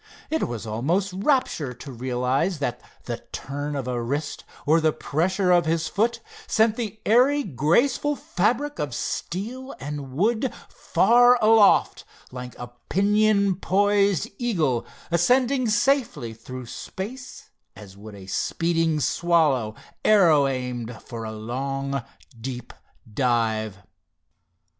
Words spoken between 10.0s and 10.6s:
wood